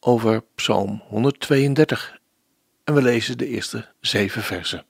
[0.00, 2.18] over Psalm 132
[2.84, 4.84] en we lezen de eerste zeven versen.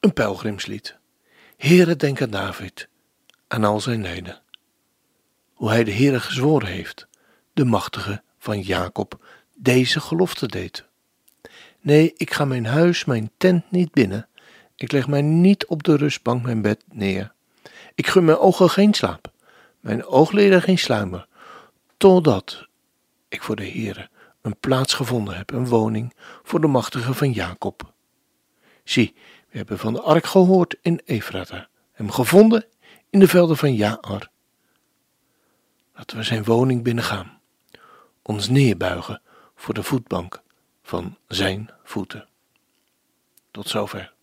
[0.00, 0.96] Een pelgrimslied.
[1.56, 2.88] Heere, denk aan David,
[3.48, 4.40] aan al zijn leden.
[5.52, 7.06] Hoe hij de Heere gezworen heeft,
[7.52, 10.84] de machtige van Jacob, deze gelofte deed.
[11.80, 14.28] Nee, ik ga mijn huis, mijn tent niet binnen.
[14.76, 17.32] Ik leg mij niet op de rustbank mijn bed neer.
[17.94, 19.32] Ik gun mijn ogen geen slaap,
[19.80, 21.26] mijn oogleden geen sluimer,
[21.96, 22.66] totdat
[23.28, 24.10] ik voor de Heere
[24.42, 27.92] een plaats gevonden heb, een woning voor de machtige van Jacob.
[28.84, 29.14] Zie,
[29.50, 32.66] we hebben van de ark gehoord in Efrata, hem gevonden
[33.10, 34.30] in de velden van Jaar.
[35.94, 37.40] Laten we zijn woning binnengaan,
[38.22, 39.22] ons neerbuigen
[39.54, 40.42] voor de voetbank
[40.82, 42.28] van zijn voeten.
[43.50, 44.14] Tot zover.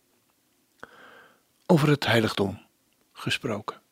[1.66, 2.66] Over het heiligdom
[3.12, 3.82] gesproken.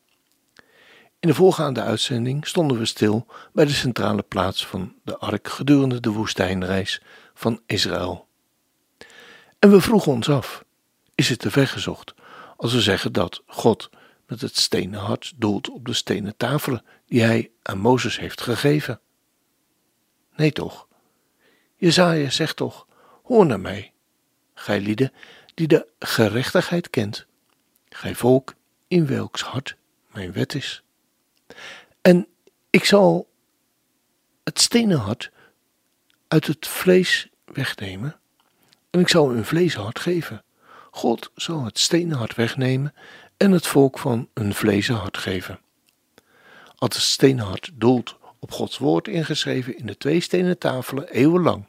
[1.23, 5.99] In de voorgaande uitzending stonden we stil bij de centrale plaats van de ark gedurende
[5.99, 7.01] de woestijnreis
[7.33, 8.27] van Israël.
[9.59, 10.63] En we vroegen ons af:
[11.15, 12.13] is het te ver gezocht
[12.57, 13.89] als we zeggen dat God
[14.27, 18.99] met het stenen hart doelt op de stenen tafelen die hij aan Mozes heeft gegeven?
[20.35, 20.87] Nee toch?
[21.75, 22.87] Jezaja zegt toch:
[23.23, 23.93] Hoor naar mij,
[24.53, 25.13] gij lieden
[25.53, 27.25] die de gerechtigheid kent,
[27.89, 28.53] gij volk
[28.87, 29.75] in welks hart
[30.11, 30.83] mijn wet is.
[32.03, 32.27] En
[32.69, 33.29] ik zal
[34.43, 35.31] het stenen hart
[36.27, 38.19] uit het vlees wegnemen
[38.89, 40.43] en ik zal een vleeshart geven.
[40.91, 42.93] God zal het stenen hart wegnemen
[43.37, 45.59] en het volk van een vlezen hart geven.
[46.75, 51.65] Als het stenen hart doelt op Gods woord ingeschreven in de twee stenen tafelen eeuwenlang,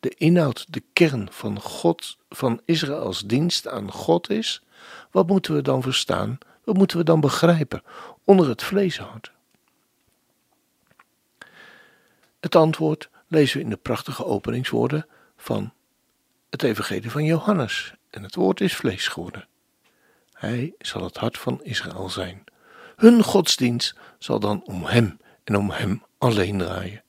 [0.00, 4.62] de inhoud, de kern van God, van Israëls dienst aan God is,
[5.10, 6.38] wat moeten we dan verstaan?
[6.64, 7.82] Wat moeten we dan begrijpen
[8.24, 9.31] onder het vleeshart?
[12.42, 15.72] Het antwoord lezen we in de prachtige openingswoorden van
[16.50, 17.94] het Evangelie van Johannes.
[18.10, 19.48] En het woord is vlees geworden.
[20.32, 22.44] Hij zal het hart van Israël zijn.
[22.96, 27.02] Hun godsdienst zal dan om hem en om hem alleen draaien.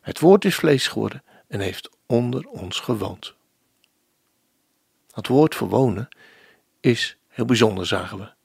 [0.00, 3.34] Het woord is vlees geworden en heeft onder ons gewoond.
[5.10, 6.08] Het woord voor wonen
[6.80, 8.37] is heel bijzonder, zagen we.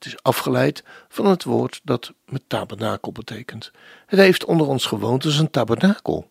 [0.00, 3.70] Het is afgeleid van het woord dat met tabernakel betekent.
[4.06, 6.30] Het heeft onder ons gewoond als een tabernakel.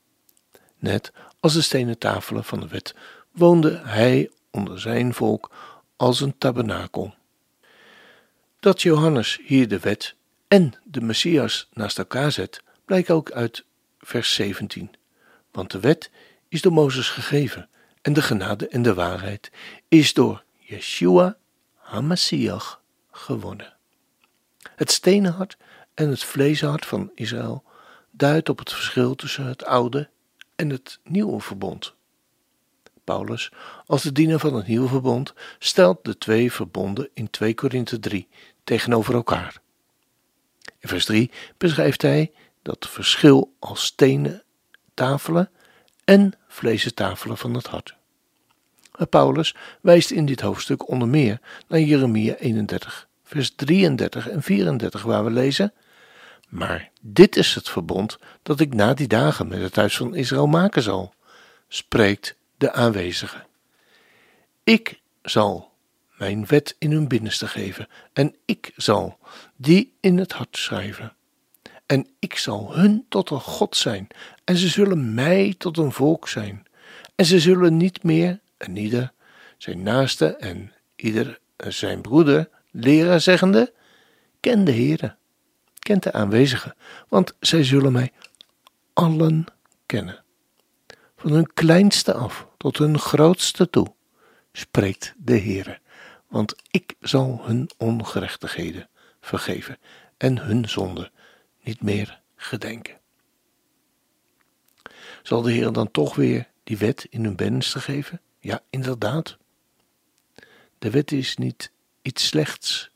[0.78, 2.96] Net als de stenen tafelen van de wet
[3.32, 5.52] woonde hij onder zijn volk
[5.96, 7.14] als een tabernakel.
[8.60, 10.16] Dat Johannes hier de wet
[10.48, 13.64] en de Messias naast elkaar zet, blijkt ook uit
[14.00, 14.92] vers 17.
[15.52, 16.12] Want de wet
[16.48, 17.70] is door Mozes gegeven
[18.02, 19.52] en de genade en de waarheid
[19.88, 21.38] is door Yeshua
[21.76, 22.80] HaMashiach
[23.20, 23.74] geworden.
[24.76, 25.58] Het stenen hart
[25.94, 27.64] en het vleeshart van Israël
[28.12, 30.10] duidt op het verschil tussen het oude
[30.56, 31.98] en het nieuwe verbond.
[33.04, 33.52] Paulus,
[33.86, 38.28] als de diener van het nieuwe verbond, stelt de twee verbonden in 2 Korinthe 3
[38.64, 39.62] tegenover elkaar.
[40.80, 42.32] In vers 3 beschrijft hij
[42.62, 44.44] dat verschil als stenen
[44.94, 45.52] tafelen
[46.04, 47.98] en vlezen tafelen van het hart.
[49.10, 55.24] Paulus wijst in dit hoofdstuk onder meer naar Jeremia 31, vers 33 en 34, waar
[55.24, 55.74] we lezen:
[56.48, 60.48] Maar dit is het verbond dat ik na die dagen met het huis van Israël
[60.48, 61.14] maken zal,
[61.68, 63.46] spreekt de aanwezige.
[64.64, 65.72] Ik zal
[66.18, 69.18] mijn wet in hun binnenste geven, en ik zal
[69.56, 71.14] die in het hart schrijven.
[71.86, 74.08] En ik zal hun tot een God zijn,
[74.44, 76.66] en ze zullen mij tot een volk zijn.
[77.16, 79.12] En ze zullen niet meer, en ieder
[79.58, 83.74] zijn naaste en ieder zijn broeder, leren zeggende:
[84.40, 85.16] Ken de Heere,
[85.80, 86.76] kent de aanwezigen,
[87.08, 88.12] want zij zullen mij
[88.94, 89.46] allen
[89.86, 90.24] kennen.
[91.16, 93.94] Van hun kleinste af tot hun grootste toe,
[94.52, 95.80] spreekt de Heere,
[96.28, 98.90] want ik zal hun ongerechtigheden
[99.22, 99.78] vergeven
[100.18, 101.12] en hun zonde
[101.62, 102.98] niet meer gedenken.
[105.24, 108.22] Zal de Heer dan toch weer die wet in hun binnenste geven?
[108.40, 109.38] Ja, inderdaad.
[110.80, 112.92] De wet is niet iets slechts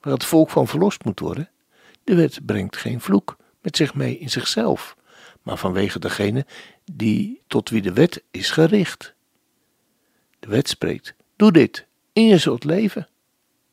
[0.00, 1.50] waar het volk van verlost moet worden.
[2.04, 4.96] De wet brengt geen vloek met zich mee in zichzelf,
[5.42, 6.46] maar vanwege degene
[6.92, 9.14] die tot wie de wet is gericht.
[10.38, 13.08] De wet spreekt: doe dit en je zult leven.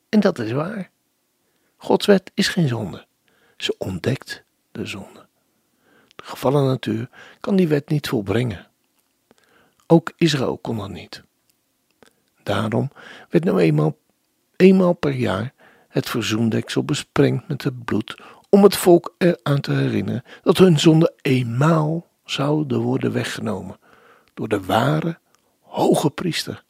[0.09, 0.89] En dat is waar.
[1.77, 3.05] Gods wet is geen zonde.
[3.57, 5.27] Ze ontdekt de zonde.
[6.15, 8.67] De gevallen natuur kan die wet niet volbrengen.
[9.87, 11.23] Ook Israël kon dat niet.
[12.43, 12.91] Daarom
[13.29, 13.97] werd nu eenmaal,
[14.61, 15.53] eenmaal per jaar
[15.87, 21.13] het verzoendeksel besprengd met het bloed om het volk eraan te herinneren dat hun zonde
[21.21, 23.79] eenmaal zouden worden weggenomen
[24.33, 25.19] door de ware
[25.59, 26.63] hoge priester,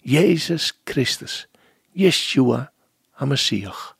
[0.00, 1.48] Jezus Christus,
[1.90, 2.72] Yeshua
[3.10, 3.96] HaMashiach.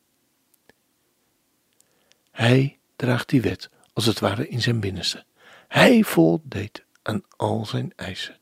[2.31, 5.25] Hij draagt die wet als het ware in zijn binnenste.
[5.67, 8.37] Hij voldeed aan al zijn eisen.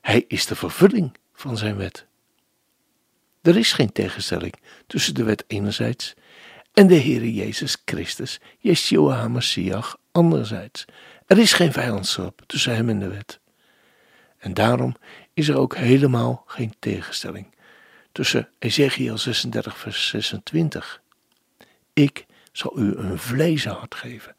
[0.00, 2.07] Hij is de vervulling van zijn wet.
[3.48, 4.54] Er is geen tegenstelling
[4.86, 6.14] tussen de wet enerzijds
[6.72, 10.84] en de Heere Jezus Christus, Yeshua HaMashiach, anderzijds.
[11.26, 13.40] Er is geen vijandschap tussen hem en de wet.
[14.38, 14.94] En daarom
[15.34, 17.54] is er ook helemaal geen tegenstelling
[18.12, 21.02] tussen Ezekiel 36, vers 26.
[21.92, 24.36] Ik zal u een vlezen hart geven.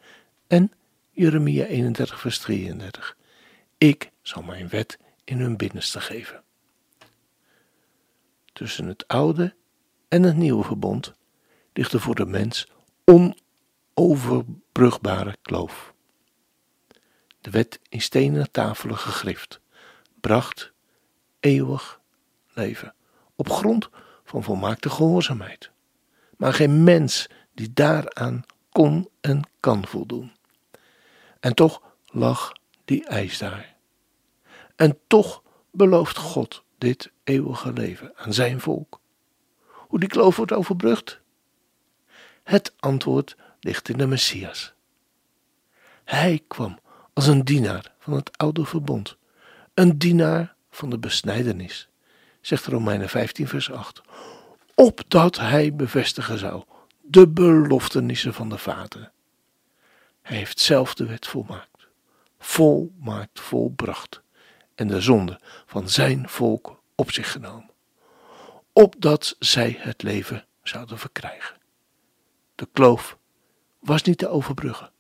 [0.48, 0.72] En
[1.12, 3.18] Jeremia 31, vers 33.
[3.78, 6.44] Ik zal mijn wet in hun binnenste geven.
[8.60, 9.56] Tussen het oude
[10.08, 11.14] en het nieuwe verbond
[11.74, 12.68] ligt er voor de mens
[13.96, 15.94] onoverbrugbare kloof.
[17.42, 19.62] De wet in stenen tafelen gegrift
[20.20, 20.72] bracht
[21.40, 22.00] eeuwig
[22.54, 22.94] leven
[23.36, 23.90] op grond
[24.24, 25.72] van volmaakte gehoorzaamheid.
[26.38, 30.32] Maar geen mens die daaraan kon en kan voldoen.
[31.40, 32.52] En toch lag
[32.86, 33.76] die eis daar.
[34.76, 39.00] En toch belooft God dit eeuwige leven aan zijn volk.
[39.66, 41.20] Hoe die kloof wordt overbrugd?
[42.44, 44.74] Het antwoord ligt in de Messias.
[46.04, 46.80] Hij kwam
[47.14, 49.18] als een dienaar van het oude verbond,
[49.74, 51.90] een dienaar van de besnijdenis,
[52.42, 54.02] zegt Romeinen 15 vers 8,
[54.76, 56.64] opdat hij bevestigen zou
[57.02, 59.12] de beloftenissen van de Vader.
[60.22, 61.88] Hij heeft zelf de wet volmaakt,
[62.40, 64.22] volmaakt volbracht
[64.80, 67.72] en de zonde van zijn volk op zich genomen,
[68.74, 71.58] opdat zij het leven zouden verkrijgen.
[72.56, 73.18] De kloof
[73.80, 74.92] was niet te overbruggen,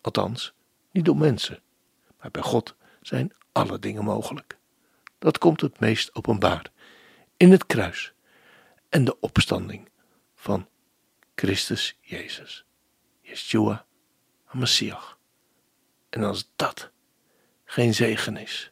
[0.00, 0.52] althans
[0.90, 1.62] niet door mensen,
[2.20, 4.58] maar bij God zijn alle dingen mogelijk.
[5.18, 6.66] Dat komt het meest openbaar
[7.36, 8.12] in het kruis
[8.88, 9.88] en de opstanding
[10.34, 10.68] van
[11.34, 12.64] Christus Jezus,
[13.20, 13.86] Yeshua
[14.50, 15.16] Messias.
[16.08, 16.90] En als dat
[17.64, 18.71] geen zegen is.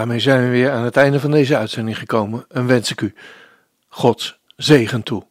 [0.00, 3.14] daarmee zijn we weer aan het einde van deze uitzending gekomen en wens ik u
[3.88, 5.26] Gods zegen toe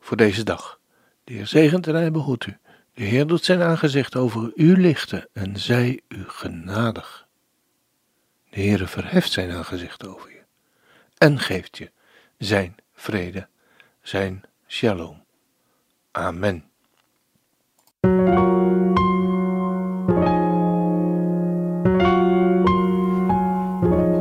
[0.00, 0.80] voor deze dag.
[1.24, 2.58] De Heer zegent en hij behoedt u.
[2.94, 7.26] De Heer doet zijn aangezicht over u lichten en zij u genadig.
[8.50, 10.42] De Heere verheft zijn aangezicht over je
[11.18, 11.90] en geeft je
[12.38, 13.48] zijn vrede,
[14.02, 15.24] zijn shalom.
[16.10, 16.64] Amen.